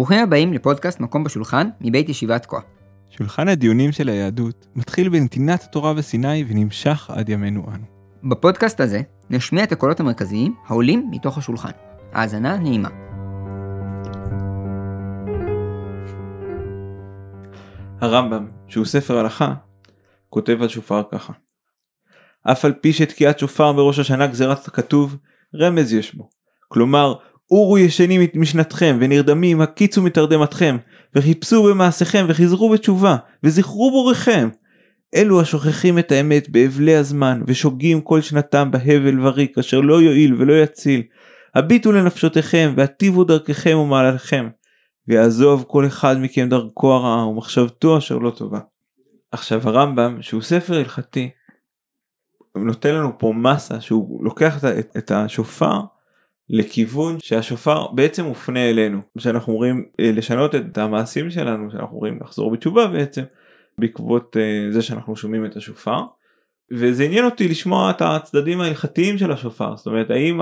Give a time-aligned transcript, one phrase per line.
[0.00, 2.58] ברוכים הבאים לפודקאסט מקום בשולחן מבית ישיבת כה.
[3.10, 7.84] שולחן הדיונים של היהדות מתחיל בנתינת התורה בסיני ונמשך עד ימינו אנו.
[8.30, 9.00] בפודקאסט הזה
[9.30, 11.70] נשמיע את הקולות המרכזיים העולים מתוך השולחן.
[12.12, 12.88] האזנה נעימה.
[18.00, 19.54] הרמב"ם, שהוא ספר הלכה,
[20.28, 21.32] כותב על שופר ככה:
[22.42, 25.16] אף על פי שתקיעת שופר בראש השנה גזירת הכתוב,
[25.54, 26.30] רמז יש בו.
[26.68, 27.14] כלומר,
[27.52, 30.76] עורו ישנים משנתכם ונרדמים הקיצו מתרדמתכם
[31.14, 34.48] וחיפשו במעשיכם וחזרו בתשובה וזכרו בוריכם.
[35.14, 40.52] אלו השוכחים את האמת באבלי הזמן ושוגים כל שנתם בהבל וריק אשר לא יועיל ולא
[40.52, 41.02] יציל.
[41.54, 44.48] הביטו לנפשותיכם והטיבו דרככם ומעלליכם
[45.08, 48.60] ויעזוב כל אחד מכם דרכו הרעה ומחשבתו אשר לא טובה.
[49.32, 51.30] עכשיו הרמב"ם שהוא ספר הלכתי
[52.56, 54.64] נותן לנו פה מסה שהוא לוקח
[54.98, 55.80] את השופר
[56.52, 59.00] לכיוון שהשופר בעצם מופנה אלינו.
[59.18, 63.22] שאנחנו אומרים אה, לשנות את המעשים שלנו שאנחנו אומרים לחזור בתשובה בעצם
[63.78, 66.00] בעקבות אה, זה שאנחנו שומעים את השופר.
[66.72, 69.76] וזה עניין אותי לשמוע את הצדדים ההלכתיים של השופר.
[69.76, 70.40] זאת אומרת האם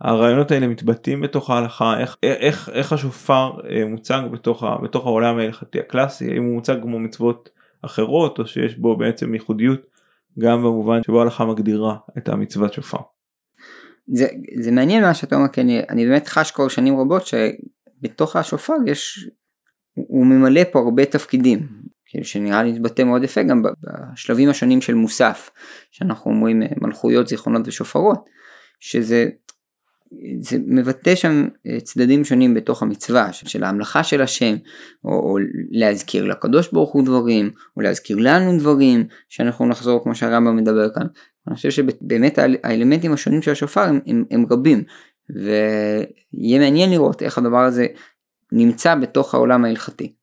[0.00, 2.00] הרעיונות האלה מתבטאים בתוך ההלכה?
[2.00, 6.32] איך איך איך השופר אה, מוצג בתוך בתוך העולם ההלכתי הקלאסי?
[6.32, 7.48] האם הוא מוצג כמו מצוות
[7.82, 9.80] אחרות או שיש בו בעצם ייחודיות
[10.38, 13.17] גם במובן שבו ההלכה מגדירה את המצוות שופר.
[14.12, 14.26] זה,
[14.60, 18.74] זה מעניין מה שאתה אומר כי אני, אני באמת חש כבר שנים רבות שבתוך השופר
[18.86, 19.30] יש
[19.94, 21.68] הוא ממלא פה הרבה תפקידים.
[22.06, 25.50] כאילו שנראה לי להתבטא מאוד יפה גם בשלבים השונים של מוסף
[25.90, 28.28] שאנחנו אומרים אה, מלכויות זיכרונות ושופרות
[28.80, 29.28] שזה
[30.40, 34.56] זה מבטא שם אה, צדדים שונים בתוך המצווה של, של ההמלכה של השם
[35.04, 35.38] או, או
[35.70, 41.06] להזכיר לקדוש ברוך הוא דברים או להזכיר לנו דברים שאנחנו נחזור כמו שהרמב"ם מדבר כאן
[41.48, 44.84] אני חושב שבאמת האלמנטים השונים של השופר הם, הם, הם רבים
[45.30, 47.86] ויהיה מעניין לראות איך הדבר הזה
[48.52, 50.14] נמצא בתוך העולם ההלכתי.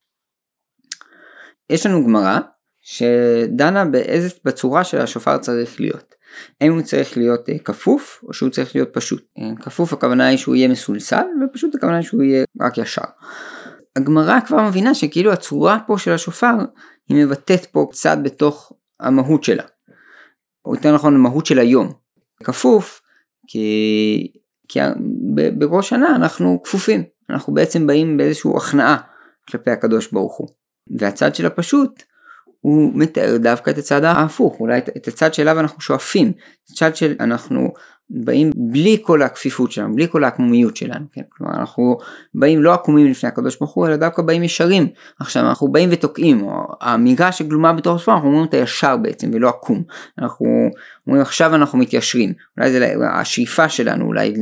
[1.70, 2.38] יש לנו גמרא
[2.80, 6.14] שדנה באיזה בצורה של השופר צריך להיות.
[6.60, 9.26] האם הוא צריך להיות אה, כפוף או שהוא צריך להיות פשוט.
[9.38, 13.02] אה, כפוף הכוונה היא שהוא יהיה מסולסל ופשוט הכוונה היא שהוא יהיה רק ישר.
[13.96, 16.54] הגמרא כבר מבינה שכאילו הצורה פה של השופר
[17.08, 19.64] היא מבטאת פה קצת בתוך המהות שלה.
[20.66, 21.92] או יותר נכון המהות של היום.
[22.44, 23.00] כפוף
[23.46, 24.32] כי,
[24.68, 24.80] כי
[25.58, 28.96] בראש שנה אנחנו כפופים, אנחנו בעצם באים באיזושהי הכנעה
[29.48, 30.48] כלפי הקדוש ברוך הוא.
[30.98, 32.02] והצד של הפשוט
[32.60, 36.32] הוא מתאר דווקא את הצד ההפוך, אולי את הצד שאליו אנחנו שואפים,
[36.70, 37.72] הצד של אנחנו
[38.10, 41.22] באים בלי כל הכפיפות שלנו, בלי כל העקמומיות שלנו, כן?
[41.28, 41.98] כלומר אנחנו
[42.34, 44.88] באים לא עקומים לפני הקדוש ברוך הוא, אלא דווקא באים ישרים.
[45.20, 49.48] עכשיו אנחנו באים ותוקעים, או האמירה שגלומה בתוך הספר, אנחנו אומרים אותה ישר בעצם ולא
[49.48, 49.82] עקום.
[50.18, 50.46] אנחנו
[51.06, 54.34] אומרים עכשיו אנחנו מתיישרים, אולי זה השאיפה שלנו אולי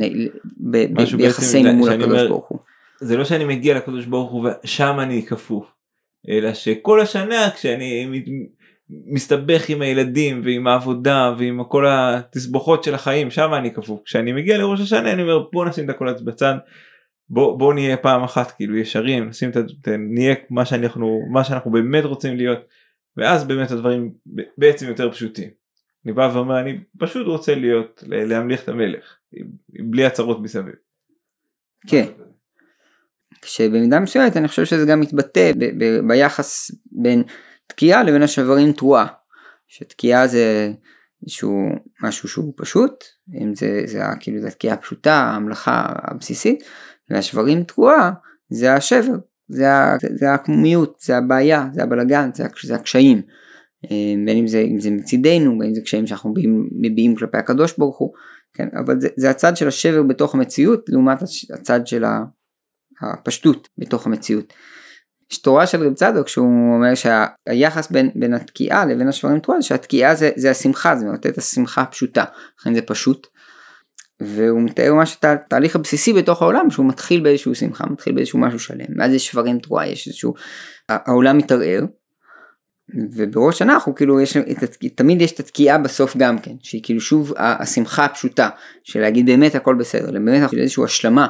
[1.16, 2.58] ביחסינו מול הקדוש ברוך הוא.
[3.00, 5.64] זה לא שאני מגיע לקדוש ברוך הוא ושם אני כפוף,
[6.28, 8.06] אלא שכל השנה כשאני
[9.06, 14.58] מסתבך עם הילדים ועם העבודה ועם כל התסבוכות של החיים שם אני כפוף כשאני מגיע
[14.58, 16.54] לראש השנה אני אומר בוא נשים את הכל בצד
[17.28, 22.04] בוא בוא נהיה פעם אחת כאילו ישרים נשים את נהיה מה שאנחנו מה שאנחנו באמת
[22.04, 22.58] רוצים להיות
[23.16, 24.12] ואז באמת הדברים
[24.58, 25.50] בעצם יותר פשוטים.
[26.04, 29.16] אני בא ואומר אני פשוט רוצה להיות להמליך את המלך
[29.90, 30.74] בלי הצהרות מסביב.
[31.86, 32.06] כן.
[33.42, 37.22] כשבמידה מסוימת אני חושב שזה גם מתבטא ב- ב- ביחס בין
[37.66, 39.06] תקיעה לבין השברים תרועה.
[39.68, 40.72] שתקיעה זה
[41.22, 41.68] איזשהו
[42.02, 43.04] משהו שהוא פשוט,
[43.40, 46.64] אם זה, זה כאילו זה התקיעה הפשוטה, ההמלכה הבסיסית,
[47.10, 48.10] והשברים תרועה
[48.50, 49.14] זה השבר,
[49.48, 49.66] זה,
[50.00, 53.22] זה, זה העקמומיות, זה הבעיה, זה הבלגן, זה, זה הקשיים.
[53.84, 57.36] אה, בין אם זה, אם זה מצידנו, בין אם זה קשיים שאנחנו מביעים, מביעים כלפי
[57.36, 58.12] הקדוש ברוך הוא,
[58.54, 61.22] כן, אבל זה, זה הצד של השבר בתוך המציאות לעומת
[61.54, 62.04] הצד של
[63.00, 64.52] הפשטות בתוך המציאות.
[65.32, 70.14] יש תורה של רב צדוק שהוא אומר שהיחס בין, בין התקיעה לבין השברים תרועה שהתקיעה
[70.14, 72.24] זה, זה השמחה זה נותן את השמחה הפשוטה.
[72.60, 73.26] לכן זה פשוט.
[74.20, 78.58] והוא מתאר ממש את התהליך הבסיסי בתוך העולם שהוא מתחיל באיזשהו שמחה מתחיל באיזשהו משהו
[78.58, 78.86] שלם.
[78.98, 79.88] ואז יש שברים תרועה?
[79.88, 80.34] יש איזשהו
[80.88, 81.84] העולם מתערער.
[83.12, 84.36] ובראש שנה אנחנו כאילו יש
[84.94, 88.48] תמיד יש את התקיעה בסוף גם כן שהיא כאילו שוב השמחה הפשוטה
[88.84, 91.26] של להגיד באמת הכל בסדר באמת איזושהי השלמה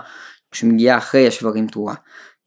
[0.52, 1.94] שמגיעה אחרי השברים תרועה.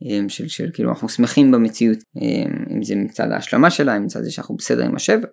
[0.02, 4.32] אמ, של, של כאילו אנחנו שמחים במציאות אמ, אם זה מצד ההשלמה שלה מצד זה
[4.32, 5.28] שאנחנו בסדר עם השבר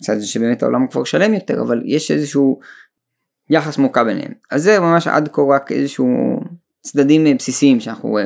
[0.00, 2.60] מצד זה שבאמת העולם כבר שלם יותר אבל יש איזשהו
[3.50, 6.06] יחס מורכב ביניהם אז זה ממש עד כה רק איזשהו
[6.80, 8.24] צדדים אה, בסיסיים שאנחנו אה,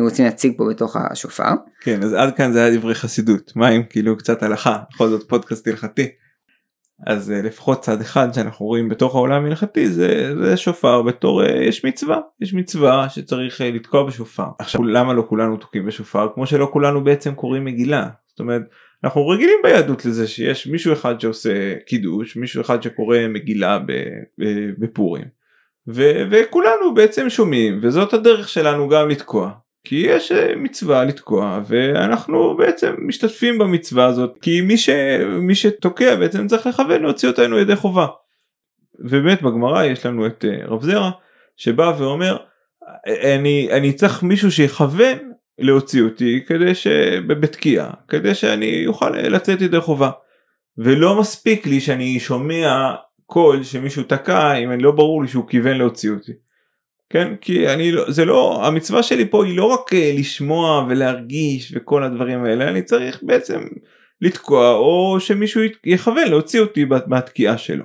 [0.00, 1.50] רוצים להציג פה בתוך השופר.
[1.80, 5.28] כן אז עד כאן זה היה דברי חסידות מה אם כאילו קצת הלכה בכל זאת
[5.28, 6.08] פודקאסט הלכתי.
[7.06, 11.64] אז אה, לפחות צד אחד שאנחנו רואים בתוך העולם ההלכתי זה, זה שופר בתור אה,
[11.64, 12.20] יש מצווה.
[12.40, 14.46] יש מצווה שצריך אה, לתקוע בשופר.
[14.58, 16.28] עכשיו למה לא כולנו תוקעים בשופר?
[16.34, 18.08] כמו שלא כולנו בעצם קוראים מגילה.
[18.28, 18.62] זאת אומרת
[19.04, 23.78] אנחנו רגילים ביהדות לזה שיש מישהו אחד שעושה קידוש מישהו אחד שקורא מגילה
[24.78, 25.24] בפורים.
[25.88, 29.52] ו- וכולנו בעצם שומעים וזאת הדרך שלנו גם לתקוע
[29.88, 34.88] כי יש אה, מצווה לתקוע ואנחנו בעצם משתתפים במצווה הזאת כי מי, ש...
[35.40, 38.06] מי שתוקע בעצם צריך לכוון להוציא אותנו ידי חובה.
[38.98, 41.10] ובאמת בגמרא יש לנו את אה, רב זרע
[41.56, 42.36] שבא ואומר
[43.06, 45.18] אני, אני צריך מישהו שיכוון
[45.58, 50.10] להוציא אותי כדי שבתקיעה כדי שאני אוכל לצאת ידי חובה
[50.78, 52.94] ולא מספיק לי שאני שומע
[53.26, 56.32] קול שמישהו תקע אם לא ברור לי שהוא כיוון להוציא אותי.
[57.10, 61.72] כן כי אני לא זה לא המצווה שלי פה היא לא רק אה, לשמוע ולהרגיש
[61.76, 63.60] וכל הדברים האלה אני צריך בעצם
[64.20, 67.84] לתקוע או שמישהו יכוון להוציא אותי מהתקיעה שלו.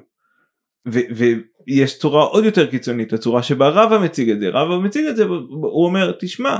[0.85, 5.23] ויש צורה עוד יותר קיצונית הצורה שבה רבא מציג את זה רבא מציג את זה
[5.23, 6.57] הוא אומר תשמע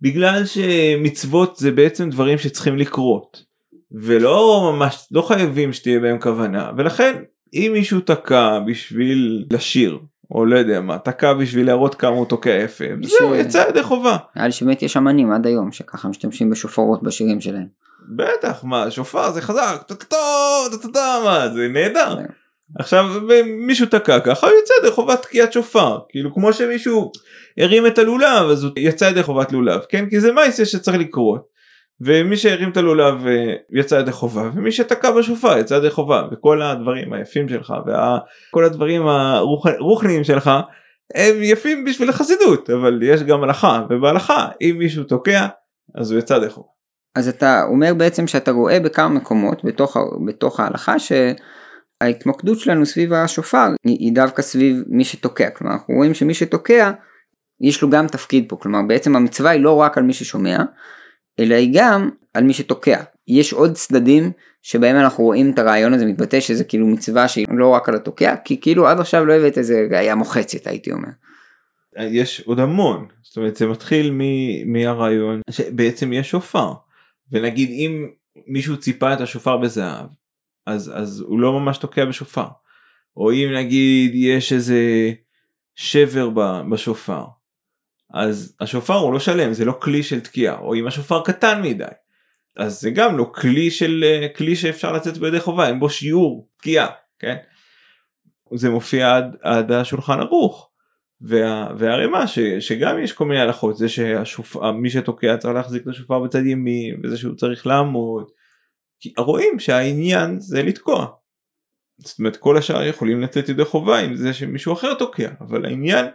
[0.00, 3.44] בגלל שמצוות זה בעצם דברים שצריכים לקרות
[3.92, 7.22] ולא ממש לא חייבים שתהיה בהם כוונה ולכן
[7.54, 9.98] אם מישהו תקע בשביל לשיר
[10.30, 12.82] או לא יודע מה, תקע בשביל להראות כמה הוא תוקע ש...
[13.02, 14.16] זהו, יצא ידי חובה.
[14.36, 17.66] נראה לי שבאמת יש אמנים עד היום שככה משתמשים בשופרות בשירים שלהם.
[18.16, 19.92] בטח, מה, שופר זה חזק,
[21.24, 22.16] מה, זה נהדר.
[22.78, 23.04] עכשיו
[23.66, 27.12] מישהו תקע ככה הוא יצא ידי חובת תקיעת שופר כאילו כמו שמישהו
[27.58, 31.48] הרים את הלולב אז הוא יצא ידי חובת לולב כן כי זה מייסה שצריך לקרות
[32.00, 36.22] ומי שהרים את הלולב אה, יצא ידי חובה ומי שתקע בשופר יצא ידי חובה.
[36.32, 40.50] וכל הדברים היפים שלך וכל הדברים הרוחניים שלך
[41.14, 45.46] הם יפים בשביל החסידות אבל יש גם הלכה ובהלכה אם מישהו תוקע
[45.94, 46.68] אז הוא יצא ידי חובה.
[47.14, 53.66] אז אתה אומר בעצם שאתה רואה בכמה מקומות בתוך, בתוך ההלכה שההתמקדות שלנו סביב השופר
[53.84, 55.50] היא דווקא סביב מי שתוקע.
[55.50, 56.90] כלומר אנחנו רואים שמי שתוקע
[57.60, 58.56] יש לו גם תפקיד פה.
[58.56, 60.58] כלומר בעצם המצווה היא לא רק על מי ששומע
[61.38, 63.02] אלא היא גם על מי שתוקע.
[63.28, 64.30] יש עוד צדדים
[64.62, 68.36] שבהם אנחנו רואים את הרעיון הזה מתבטא שזה כאילו מצווה שהיא לא רק על התוקע,
[68.44, 71.08] כי כאילו עד עכשיו לא הבאת איזה ראייה מוחצת הייתי אומר.
[71.96, 74.18] יש עוד המון, זאת אומרת זה מתחיל
[74.66, 76.72] מהרעיון שבעצם יש שופר,
[77.32, 78.08] ונגיד אם
[78.46, 80.06] מישהו ציפה את השופר בזהב,
[80.66, 82.46] אז, אז הוא לא ממש תוקע בשופר,
[83.16, 85.12] או אם נגיד יש איזה
[85.74, 86.30] שבר
[86.70, 87.24] בשופר,
[88.14, 91.84] אז השופר הוא לא שלם זה לא כלי של תקיעה או אם השופר קטן מדי
[92.56, 96.48] אז זה גם לא כלי של אה, כלי שאפשר לצאת בידי חובה אין בו שיעור
[96.56, 97.36] תקיעה כן.
[98.54, 100.70] זה מופיע עד, עד השולחן ערוך
[101.20, 106.18] וה, והרימה ש, שגם יש כל מיני הלכות זה שמי שתוקע צריך להחזיק את השופר
[106.18, 108.30] בצד ימין וזה שהוא צריך לעמוד.
[109.00, 111.06] כי רואים שהעניין זה לתקוע.
[111.98, 116.06] זאת אומרת כל השאר יכולים לצאת ידי חובה עם זה שמישהו אחר תוקע אבל העניין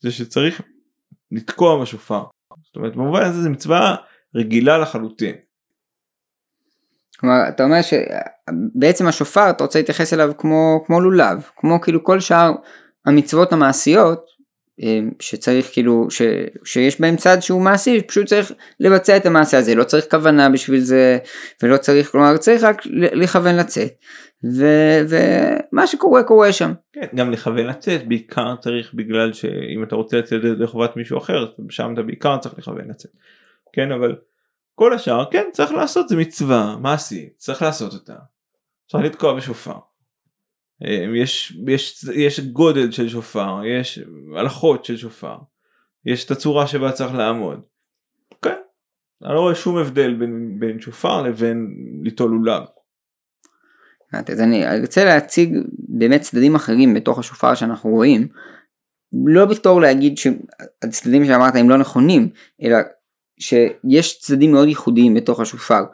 [0.00, 0.62] זה שצריך
[1.32, 2.22] לתקוע בשופר.
[2.64, 3.96] זאת אומרת במובן הזה זה מצווה
[4.34, 5.34] רגילה לחלוטין.
[7.20, 12.20] כלומר אתה אומר שבעצם השופר אתה רוצה להתייחס אליו כמו כמו לולב כמו כאילו כל
[12.20, 12.52] שאר
[13.06, 14.26] המצוות המעשיות
[14.82, 16.22] אה, שצריך כאילו ש,
[16.64, 20.80] שיש בהם צד שהוא מעשי פשוט צריך לבצע את המעשה הזה לא צריך כוונה בשביל
[20.80, 21.18] זה
[21.62, 23.92] ולא צריך כלומר צריך רק לכוון לצאת
[24.44, 26.72] ומה שקורה קורה שם.
[26.92, 31.94] כן, גם לכוון לצאת בעיקר צריך בגלל שאם אתה רוצה לצאת לחובת מישהו אחר שם
[31.94, 33.10] אתה בעיקר צריך לכוון לצאת.
[33.72, 34.16] כן אבל
[34.74, 38.16] כל השאר כן צריך לעשות זה מצווה מעשית צריך לעשות אותה.
[38.88, 39.78] צריך לתקוע בשופר.
[40.84, 44.00] אה, יש, יש, יש גודל של שופר יש
[44.36, 45.36] הלכות של שופר
[46.04, 47.60] יש את הצורה שבה צריך לעמוד.
[48.42, 48.60] כן.
[49.24, 52.62] אני לא רואה שום הבדל בין, בין שופר לבין ליטול לולב.
[54.12, 58.28] אז אני רוצה להציג באמת צדדים אחרים בתוך השופר שאנחנו רואים,
[59.26, 62.28] לא בתור להגיד שהצדדים שאמרת הם לא נכונים,
[62.62, 62.76] אלא
[63.40, 65.84] שיש צדדים מאוד ייחודיים בתוך השופר,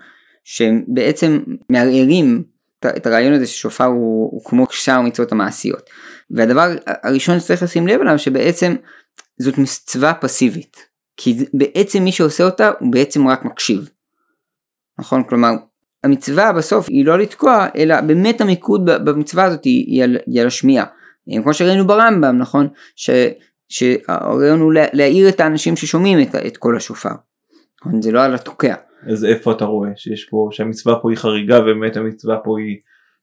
[0.44, 2.44] שהם בעצם מערערים
[2.87, 5.90] את הרעיון הזה ששופר הוא, הוא כמו שאר המצוות המעשיות.
[6.30, 8.76] והדבר הראשון שצריך לשים לב אליו שבעצם
[9.38, 10.76] זאת מצווה פסיבית.
[11.16, 13.88] כי בעצם מי שעושה אותה הוא בעצם רק מקשיב.
[14.99, 15.25] נכון?
[15.28, 15.50] כלומר
[16.04, 20.84] המצווה בסוף היא לא לתקוע אלא באמת המיקוד במצווה הזאת היא, על, היא על השמיעה.
[21.42, 22.68] כמו שראינו ברמב"ם נכון
[23.68, 27.14] שהרעיון הוא להעיר את האנשים ששומעים את, את כל השופר.
[27.80, 28.02] נכון?
[28.02, 28.75] זה לא על התוקע.
[29.12, 32.76] אז איפה אתה רואה שיש פה שהמצווה פה היא חריגה ובאמת המצווה פה היא,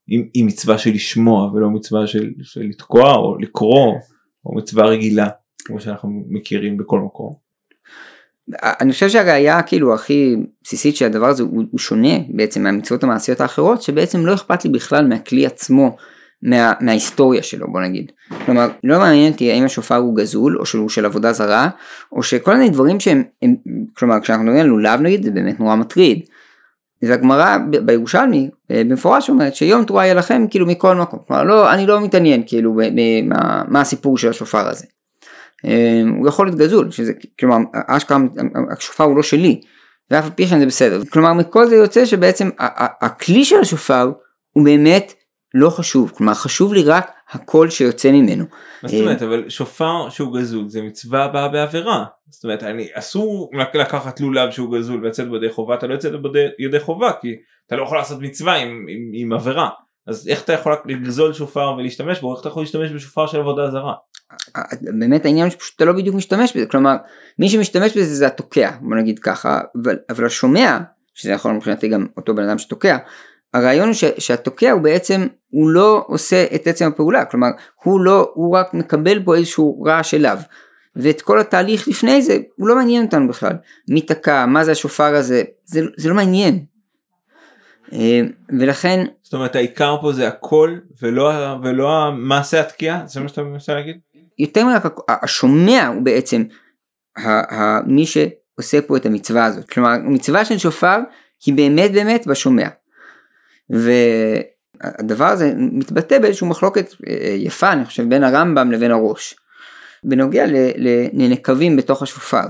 [0.07, 3.93] היא, היא מצווה של לשמוע ולא מצווה של, של לתקוע או לקרוא
[4.45, 5.27] או מצווה רגילה
[5.65, 7.50] כמו שאנחנו מכירים בכל מקום.
[8.63, 13.81] אני חושב שהראייה כאילו הכי בסיסית שהדבר הזה הוא, הוא שונה בעצם מהמצוות המעשיות האחרות
[13.81, 15.95] שבעצם לא אכפת לי בכלל מהכלי עצמו
[16.43, 18.11] מה, מההיסטוריה שלו בוא נגיד.
[18.45, 21.69] כלומר לא מעניין אותי האם השופר הוא גזול או שהוא של עבודה זרה
[22.11, 23.55] או שכל מיני דברים שהם הם,
[23.93, 26.25] כלומר כשאנחנו מדברים על לולב נגיד זה באמת נורא מטריד.
[27.01, 31.19] והגמרא בירושלמי אה, במפורש אומרת שיום תרועה יהיה לכם כאילו מכל מקום.
[31.27, 32.77] כלומר לא אני לא מתעניין כאילו
[33.25, 34.85] מה, מה הסיפור של השופר הזה.
[35.65, 38.17] אה, הוא יכול להיות גזול שזה כלומר אשכרה
[38.77, 39.61] השופר הוא לא שלי
[40.11, 42.49] ואף על פי כן זה בסדר כלומר מכל זה יוצא שבעצם
[43.01, 44.11] הכלי של השופר
[44.51, 45.13] הוא באמת
[45.53, 48.45] לא חשוב, כלומר חשוב לי רק הקול שיוצא ממנו.
[48.83, 52.05] מה זאת אומרת, אבל שופר שהוא גזול זה מצווה הבאה בעבירה.
[52.29, 56.09] זאת אומרת, אני אסור לקחת לולב שהוא גזול ולצאת בידי חובה, אתה לא יוצא
[56.57, 57.35] בידי חובה כי
[57.67, 59.69] אתה לא יכול לעשות מצווה עם, עם, עם עבירה.
[60.07, 63.71] אז איך אתה יכול לגזול שופר ולהשתמש בו, איך אתה יכול להשתמש בשופר של עבודה
[63.71, 63.93] זרה?
[64.81, 66.95] באמת העניין שפשוט אתה לא בדיוק משתמש בזה, כלומר
[67.39, 70.77] מי שמשתמש בזה זה התוקע, בוא נגיד ככה, אבל, אבל השומע,
[71.13, 72.97] שזה יכול מבחינתי גם אותו בן אדם שתוקע,
[73.53, 77.47] הרעיון הוא ש, שהתוקע הוא בעצם, הוא לא עושה את עצם הפעולה, כלומר
[77.83, 80.37] הוא לא, הוא רק מקבל פה איזשהו רעש אליו.
[80.95, 83.53] ואת כל התהליך לפני זה, הוא לא מעניין אותנו בכלל.
[83.89, 86.65] מי תקע, מה זה השופר הזה, זה, זה לא מעניין.
[87.93, 88.21] אה,
[88.59, 89.05] ולכן...
[89.23, 91.31] זאת אומרת העיקר פה זה הקול ולא,
[91.63, 93.03] ולא המעשה התקיעה?
[93.05, 93.99] זה מה שאתה מנסה להגיד?
[94.39, 96.43] יותר מרק השומע הוא בעצם
[97.85, 99.69] מי שעושה פה את המצווה הזאת.
[99.69, 100.97] כלומר המצווה של שופר
[101.45, 102.67] היא באמת באמת בשומע.
[103.69, 109.35] והדבר הזה מתבטא באיזושהי מחלוקת אה, יפה אני חושב בין הרמב"ם לבין הראש.
[110.03, 110.45] בנוגע
[111.13, 112.45] לנקבים בתוך השופר.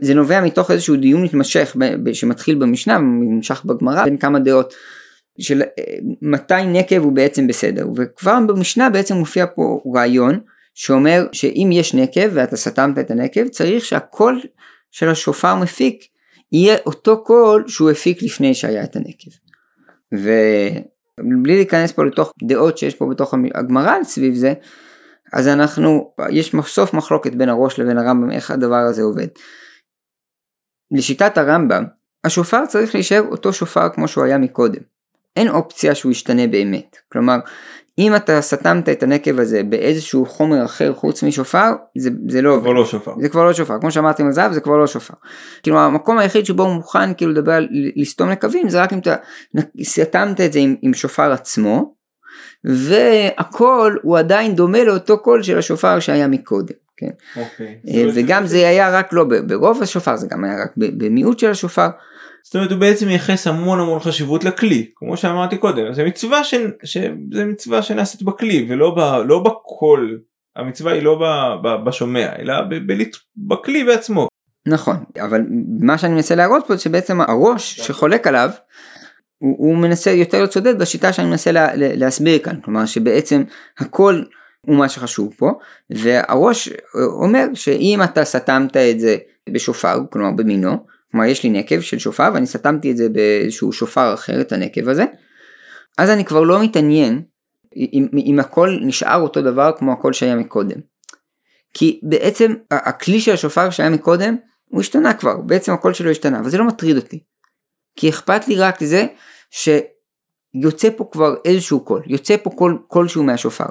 [0.00, 1.76] זה נובע מתוך איזשהו דיון מתמשך
[2.12, 4.74] שמתחיל במשנה ונמשך בגמרא בין כמה דעות
[5.40, 5.84] של אה,
[6.22, 10.40] מתי נקב הוא בעצם בסדר וכבר במשנה בעצם מופיע פה רעיון
[10.74, 14.40] שאומר שאם יש נקב ואתה סתמת את הנקב צריך שהקול
[14.90, 16.04] של השופר מפיק
[16.52, 19.30] יהיה אותו קול שהוא הפיק לפני שהיה את הנקב.
[20.12, 24.52] ובלי להיכנס פה לתוך דעות שיש פה בתוך הגמרא סביב זה,
[25.32, 29.26] אז אנחנו, יש סוף מחלוקת בין הראש לבין הרמב"ם איך הדבר הזה עובד.
[30.90, 31.84] לשיטת הרמב"ם,
[32.24, 34.82] השופר צריך להישאר אותו שופר כמו שהוא היה מקודם.
[35.36, 36.96] אין אופציה שהוא ישתנה באמת.
[37.12, 37.36] כלומר,
[37.98, 42.54] אם אתה סתמת את הנקב הזה באיזשהו חומר אחר חוץ משופר, זה, זה לא...
[42.54, 43.14] זה כבר לא שופר.
[43.20, 43.80] זה כבר לא שופר.
[43.80, 45.14] כמו שאמרתי עם הזהב, זה כבר לא שופר.
[45.62, 49.16] כאילו המקום היחיד שבו הוא מוכן כאילו לדבר על לסתום נקבים, זה רק אם אתה
[49.82, 51.94] סתמת את זה עם, עם שופר עצמו,
[52.64, 56.74] והקול הוא עדיין דומה לאותו קול של השופר שהיה מקודם.
[56.96, 57.40] כן.
[57.40, 57.78] אוקיי.
[57.88, 61.88] אה, וגם זה היה רק לא ברוב השופר, זה גם היה רק במיעוט של השופר.
[62.44, 66.54] זאת אומרת הוא בעצם מייחס המון המון חשיבות לכלי כמו שאמרתי קודם זה מצווה ש...
[66.84, 66.96] ש...
[67.32, 69.00] זה מצווה שנעשית בכלי ולא ב...
[69.28, 70.20] לא בקול
[70.56, 71.24] המצווה היא לא ב...
[71.62, 71.84] ב...
[71.84, 72.92] בשומע אלא ב...
[72.92, 73.02] ב...
[73.36, 74.28] בכלי בעצמו.
[74.66, 75.40] נכון אבל
[75.80, 78.50] מה שאני מנסה להראות פה שבעצם הראש שחולק עליו
[79.38, 83.42] הוא, הוא מנסה יותר לצודד בשיטה שאני מנסה לה, להסביר כאן כלומר שבעצם
[83.78, 84.22] הכל
[84.66, 85.52] הוא מה שחשוב פה
[85.90, 89.16] והראש אומר שאם אתה סתמת את זה
[89.48, 94.14] בשופר כלומר במינו כלומר יש לי נקב של שופר ואני סתמתי את זה באיזשהו שופר
[94.14, 95.04] אחר את הנקב הזה.
[95.98, 97.22] אז אני כבר לא מתעניין
[97.76, 100.80] אם, אם הכל נשאר אותו דבר כמו הכל שהיה מקודם.
[101.74, 105.36] כי בעצם הכלי של השופר שהיה מקודם הוא השתנה כבר.
[105.36, 107.22] בעצם הקול שלו השתנה אבל זה לא מטריד אותי.
[107.96, 109.06] כי אכפת לי רק זה
[109.50, 112.02] שיוצא פה כבר איזשהו קול.
[112.06, 113.66] יוצא פה קול כלשהו מהשופר.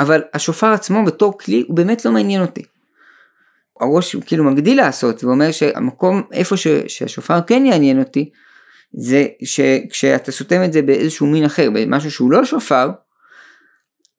[0.00, 2.62] אבל השופר עצמו בתור כלי הוא באמת לא מעניין אותי
[3.80, 8.30] הראש כאילו מגדיל לעשות ואומר שהמקום איפה ש, שהשופר כן יעניין אותי
[8.96, 12.90] זה שכשאתה סותם את זה באיזשהו מין אחר במשהו שהוא לא שופר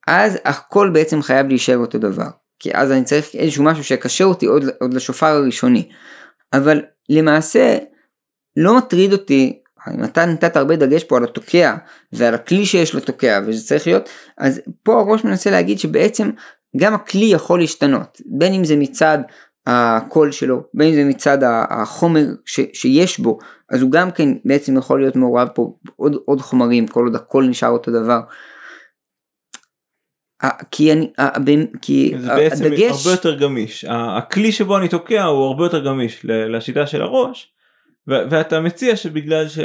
[0.06, 2.28] אז הכל בעצם חייב להישאר אותו דבר.
[2.58, 5.88] כי אז אני צריך איזשהו משהו שיקשר אותי עוד, עוד לשופר הראשוני.
[6.52, 7.78] אבל למעשה
[8.56, 9.60] לא מטריד אותי
[9.94, 11.76] אם אתה נתת הרבה דגש פה על התוקע
[12.12, 14.08] ועל הכלי שיש לו תוקע וזה צריך להיות
[14.38, 16.30] אז פה הראש מנסה להגיד שבעצם
[16.76, 18.20] גם הכלי יכול להשתנות.
[18.26, 19.18] בין אם זה מצד
[19.66, 21.38] הקול שלו, בין אם זה מצד
[21.70, 23.38] החומר ש, שיש בו,
[23.70, 27.46] אז הוא גם כן בעצם יכול להיות מעורב פה עוד, עוד חומרים, כל עוד הקול
[27.46, 28.20] נשאר אותו דבר.
[30.70, 31.10] כי אני,
[31.82, 33.06] כי זה בעצם הדגש...
[33.06, 37.52] הרבה יותר גמיש, הכלי שבו אני תוקע הוא הרבה יותר גמיש לשיטה של הראש,
[38.06, 39.58] ואתה מציע שבגלל ש...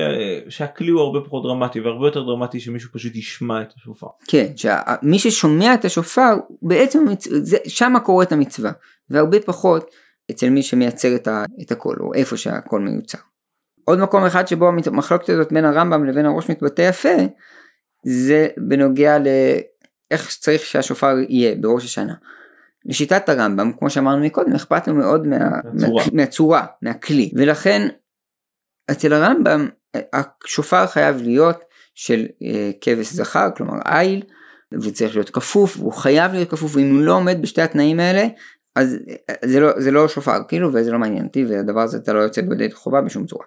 [0.50, 4.08] שהכלי הוא הרבה פחות דרמטי והרבה יותר דרמטי שמישהו פשוט ישמע את השופר.
[4.28, 8.72] כן, שמי ששומע את השופר בעצם זה, שמה קורית המצווה
[9.12, 9.92] והרבה פחות
[10.32, 11.28] אצל מי שמייצר את.
[11.62, 13.18] את הקול או איפה שהקול מיוצר.
[13.86, 17.16] עוד מקום אחד שבו המחלוקת הזאת בין הרמב"ם לבין הראש מתבטא יפה
[18.06, 22.14] זה בנוגע לאיך צריך שהשופר יהיה בראש השנה.
[22.86, 25.38] לשיטת הרמב"ם, כמו שאמרנו מקודם, אכפת לו מאוד מה,
[25.74, 26.04] מהצורה.
[26.06, 27.88] מה, מהצורה, מהכלי, ולכן
[28.92, 29.70] אצל הרמב"ם
[30.14, 31.64] השופר חייב להיות
[31.96, 34.24] של אה, כבש זכר, כלומר איל,
[34.82, 38.28] וצריך להיות כפוף, והוא חייב להיות כפוף, ואם הוא לא עומד בשתי התנאים האלה,
[38.76, 38.98] אז
[39.30, 42.20] אה, זה לא, זה לא שופר כאילו, וזה לא מעניין אותי, והדבר הזה אתה לא
[42.20, 43.46] יוצא בידי חובה בשום צורה.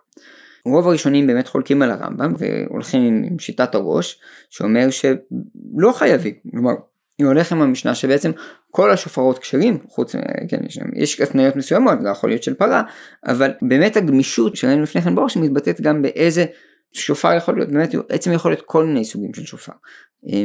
[0.67, 6.73] רוב הראשונים באמת חולקים על הרמב"ם והולכים עם, שיטת הראש שאומר שלא חייבים, כלומר
[7.19, 8.31] היא הולך עם המשנה שבעצם
[8.71, 10.15] כל השופרות כשרים, חוץ,
[10.49, 10.61] כן,
[10.95, 12.83] יש, התניות מסוימות, זה יכול להיות של פרה,
[13.27, 16.45] אבל באמת הגמישות שראינו לפני כן בראש מתבטאת גם באיזה
[16.93, 19.73] שופר יכול להיות, באמת עצם יכול להיות כל מיני סוגים של שופר.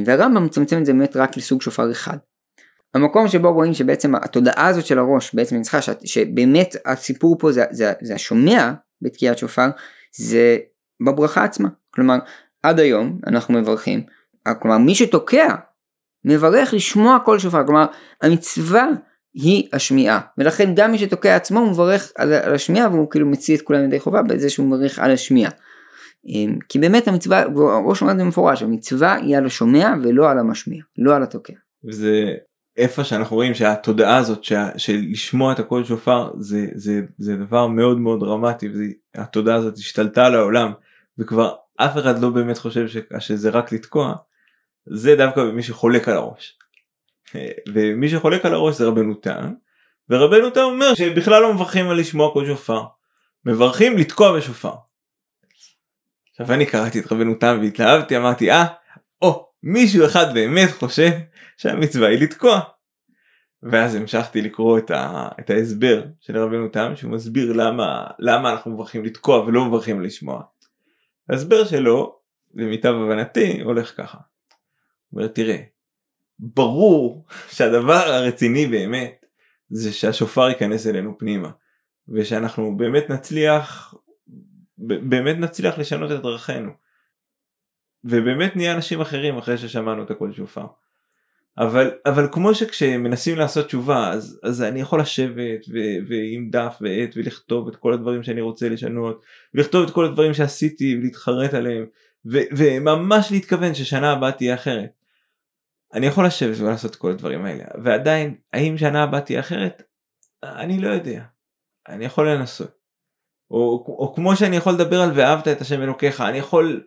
[0.06, 2.18] והרמב"ם מצמצם את זה באמת רק לסוג שופר אחד.
[2.94, 7.94] המקום שבו רואים שבעצם התודעה הזאת של הראש בעצם ניצחה, שבאמת הסיפור פה זה, זה,
[8.02, 9.68] זה השומע בתקיעת שופר,
[10.16, 10.58] זה
[11.06, 11.70] בברכה עצמה.
[11.92, 12.18] כלומר,
[12.64, 14.04] עד היום אנחנו מברכים,
[14.62, 15.56] כלומר מי שתוקע
[16.26, 17.86] מברך לשמוע כל שופר, כלומר
[18.22, 18.88] המצווה
[19.34, 23.58] היא השמיעה, ולכן גם מי שתוקע עצמו הוא מברך על, על השמיעה והוא כאילו מציא
[23.58, 25.52] את כולם ידי חובה בזה שהוא מברך על השמיעה.
[26.26, 27.44] אמ, כי באמת המצווה,
[27.86, 31.54] ראש אומר את זה במפורש, המצווה היא על השומע ולא על המשמיע, לא על התוקע.
[31.86, 32.26] וזה
[32.78, 37.68] איפה שאנחנו רואים שהתודעה הזאת שה, של לשמוע את הקול שופר זה, זה, זה דבר
[37.68, 38.70] מאוד מאוד דרמטי
[39.16, 40.72] והתודעה הזאת השתלטה על העולם
[41.18, 44.16] וכבר אף אחד לא באמת חושב ש, שזה רק לתקוע
[44.86, 46.58] זה דווקא מי שחולק על הראש.
[47.74, 49.54] ומי שחולק על הראש זה רבנו תם
[50.10, 52.84] ורבנו תם אומר שבכלל לא מברכים על לשמוע קול שופר
[53.46, 54.74] מברכים לתקוע בשופר.
[56.32, 58.66] עכשיו אני קראתי את רבנו תם והתלהבתי אמרתי אה
[59.22, 61.12] או מישהו אחד באמת חושב
[61.58, 62.60] שהמצווה היא לתקוע.
[63.64, 68.72] ואז המשכתי לקרוא את, ה, את ההסבר של רבנו תם שהוא מסביר למה, למה אנחנו
[68.72, 70.44] מברכים לתקוע ולא מברכים לשמוע.
[71.30, 72.20] ההסבר שלו
[72.54, 74.18] למיטב הבנתי הולך ככה.
[75.10, 75.62] הוא אומר תראה
[76.40, 79.26] ברור שהדבר הרציני באמת
[79.70, 81.50] זה שהשופר ייכנס אלינו פנימה
[82.10, 83.94] ושאנחנו באמת נצליח
[84.78, 86.72] באמת נצליח לשנות את דרכינו.
[88.04, 90.66] ובאמת נהיה אנשים אחרים אחרי ששמענו את הקול שופר.
[91.58, 97.10] אבל אבל כמו שכשמנסים לעשות תשובה אז אז אני יכול לשבת ו- ועם דף ועט
[97.16, 101.86] ולכתוב את כל הדברים שאני רוצה לשנות ולכתוב את כל הדברים שעשיתי ולהתחרט עליהם
[102.32, 105.00] ו- וממש להתכוון ששנה הבאה תהיה אחרת.
[105.94, 109.84] אני יכול לשבת ולעשות את כל הדברים האלה ועדיין האם שנה הבאה תהיה אחרת
[110.44, 111.24] אני לא יודע
[111.88, 112.80] אני יכול לנסות
[113.52, 116.84] או, או כמו שאני יכול לדבר על ואהבת את השם אלוקיך אני יכול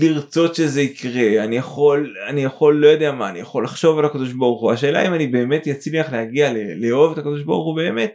[0.00, 4.32] לרצות שזה יקרה אני יכול אני יכול לא יודע מה אני יכול לחשוב על הקדוש
[4.32, 8.14] ברוך הוא השאלה אם אני באמת אצליח להגיע לאהוב את הקדוש ברוך הוא באמת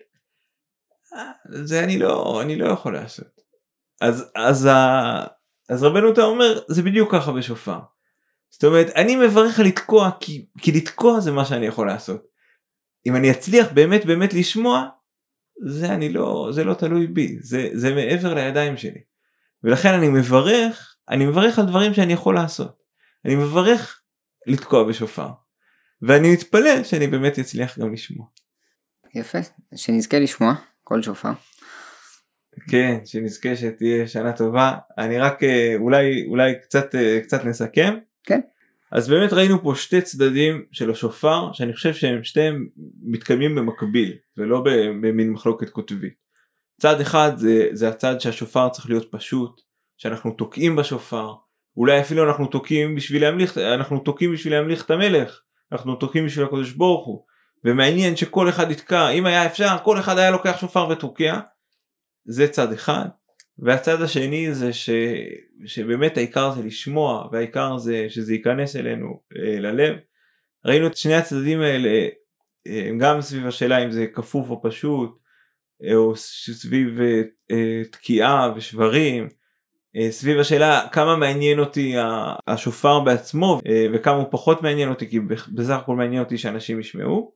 [1.49, 3.41] זה אני לא אני לא יכול לעשות
[4.01, 4.67] אז אז
[5.69, 7.79] אז רבנו אתה אומר זה בדיוק ככה בשופר.
[8.49, 12.23] זאת אומרת אני מברך על לתקוע כי כי לתקוע זה מה שאני יכול לעשות.
[13.05, 14.87] אם אני אצליח באמת באמת לשמוע
[15.65, 19.01] זה אני לא זה לא תלוי בי זה זה מעבר לידיים שלי.
[19.63, 22.83] ולכן אני מברך אני מברך על דברים שאני יכול לעשות.
[23.25, 24.01] אני מברך
[24.47, 25.29] לתקוע בשופר.
[26.01, 28.27] ואני מתפלל שאני באמת אצליח גם לשמוע.
[29.15, 29.37] יפה,
[29.75, 31.31] שנזכה לשמוע כל שופר.
[32.69, 34.77] כן, שנזכה שתהיה שנה טובה.
[34.97, 37.95] אני רק אה, אולי אולי קצת אה, קצת נסכם.
[38.23, 38.41] כן.
[38.91, 42.67] אז באמת ראינו פה שתי צדדים של השופר שאני חושב שהם שתיהם
[43.01, 44.63] מתקיימים במקביל ולא
[45.01, 46.13] במין מחלוקת קוטבית.
[46.81, 49.61] צד אחד זה, זה הצד שהשופר צריך להיות פשוט,
[50.03, 51.33] שאנחנו תוקעים בשופר,
[51.77, 56.45] אולי אפילו אנחנו תוקעים בשביל להמליך, אנחנו תוקעים בשביל להמליך את המלך, אנחנו תוקעים בשביל
[56.45, 57.25] הקדוש ברוך הוא,
[57.63, 61.39] ומעניין שכל אחד יתקע, אם היה אפשר כל אחד היה לוקח שופר ותוקע,
[62.25, 63.05] זה צד אחד,
[63.59, 64.89] והצד השני זה ש...
[65.65, 69.95] שבאמת העיקר זה לשמוע והעיקר זה שזה ייכנס אלינו אה, ללב.
[70.65, 72.07] ראינו את שני הצדדים האלה
[72.67, 75.19] אה, גם סביב השאלה אם זה כפוף או פשוט
[75.83, 76.99] אה, או סביב
[77.91, 79.27] תקיעה ושברים
[80.09, 81.93] סביב השאלה כמה מעניין אותי
[82.47, 83.59] השופר בעצמו
[83.93, 85.19] וכמה הוא פחות מעניין אותי כי
[85.53, 87.33] בסך הכל מעניין אותי שאנשים ישמעו.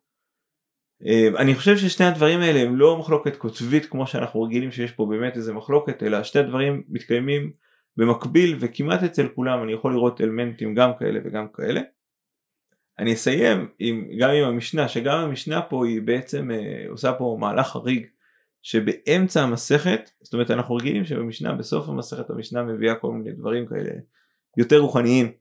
[1.37, 5.37] אני חושב ששני הדברים האלה הם לא מחלוקת קוטבית כמו שאנחנו רגילים שיש פה באמת
[5.37, 7.51] איזה מחלוקת אלא שתי הדברים מתקיימים
[7.97, 11.81] במקביל וכמעט אצל כולם אני יכול לראות אלמנטים גם כאלה וגם כאלה.
[12.99, 17.67] אני אסיים עם, גם עם המשנה שגם המשנה פה היא בעצם אה, עושה פה מהלך
[17.67, 18.05] חריג
[18.67, 23.91] שבאמצע המסכת זאת אומרת אנחנו רגילים שבמשנה בסוף המסכת המשנה מביאה כל מיני דברים כאלה
[24.57, 25.31] יותר רוחניים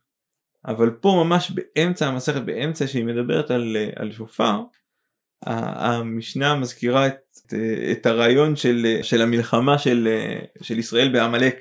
[0.67, 4.61] אבל פה ממש באמצע המסכת באמצע שהיא מדברת על, על שופר
[5.47, 7.55] המשנה מזכירה את,
[7.93, 10.09] את הרעיון של, של המלחמה של,
[10.62, 11.57] של ישראל בעמלק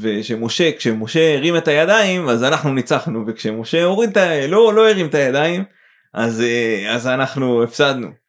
[0.00, 4.46] ושמשה כשמשה הרים את הידיים אז אנחנו ניצחנו וכשמשה הוריד את ה...
[4.46, 5.64] לא, לא הרים את הידיים
[6.14, 6.42] אז,
[6.88, 8.25] אז אנחנו הפסדנו.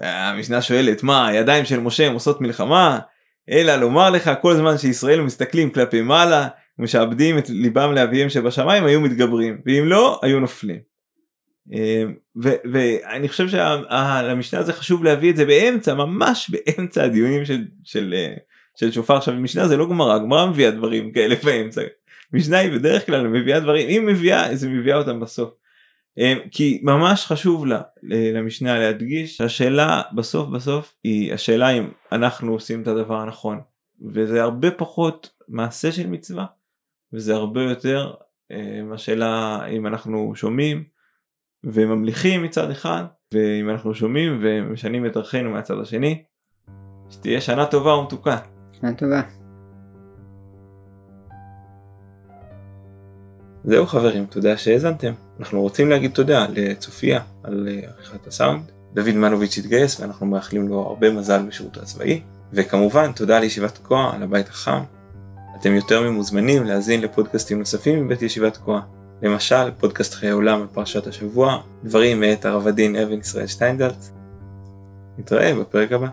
[0.00, 2.98] המשנה שואלת מה הידיים של משה הם עושות מלחמה
[3.50, 6.48] אלא לומר לך כל זמן שישראל מסתכלים כלפי מעלה
[6.78, 10.78] משעבדים את ליבם לאביהם שבשמיים היו מתגברים ואם לא היו נופלים.
[11.72, 12.04] אה,
[12.72, 18.34] ואני חושב שלמשנה הזה חשוב להביא את זה באמצע ממש באמצע הדיונים של, של, אה,
[18.76, 21.82] של שופר עכשיו משנה זה לא גמרא גמרא מביאה דברים כאלה באמצע
[22.32, 25.50] משנה היא בדרך כלל מביאה דברים אם מביאה אז היא מביאה אותם בסוף.
[26.18, 27.80] אה, כי ממש חשוב לה
[28.34, 33.60] למשנה להדגיש שהשאלה בסוף בסוף היא השאלה אם אנחנו עושים את הדבר הנכון
[34.12, 36.46] וזה הרבה פחות מעשה של מצווה
[37.12, 38.14] וזה הרבה יותר
[38.94, 40.84] השאלה אם אנחנו שומעים
[41.64, 43.04] וממליכים מצד אחד
[43.34, 46.22] ואם אנחנו שומעים ומשנים את דרכינו מהצד השני
[47.10, 48.38] שתהיה שנה טובה ומתוקה.
[48.80, 49.22] שנה טובה.
[53.64, 55.27] זהו חברים, תודה שהאזנתם.
[55.40, 58.62] אנחנו רוצים להגיד תודה לצופיה על אה, עריכת הסאונד.
[58.94, 62.22] דוד מנוביץ' התגייס ואנחנו מאחלים לו הרבה מזל בשירותו הצבאי.
[62.52, 64.80] וכמובן תודה לישיבת תקוע על הבית החם.
[65.60, 68.80] אתם יותר ממוזמנים להאזין לפודקאסטים נוספים מבית ישיבת תקוע.
[69.22, 74.04] למשל פודקאסט חיי עולם על פרשת השבוע, דברים מאת הרב הדין אבן ישראל שטיינדלט.
[75.18, 76.08] נתראה בפרק הבא.